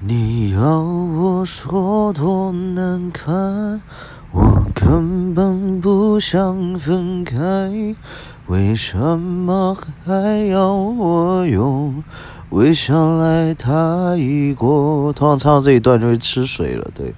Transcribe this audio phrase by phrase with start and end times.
[0.00, 3.80] 你要我说多难堪
[4.30, 7.96] 我根本不想分开
[8.46, 12.04] 为什么还要我用？
[12.50, 13.68] 微笑来带
[14.56, 15.12] 过？
[15.12, 17.14] 突然唱到这一段就会吃水了对。